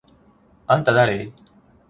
[0.77, 1.31] あんただれ？！？